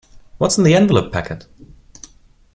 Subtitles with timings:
[0.39, 1.45] What's in the envelope packet?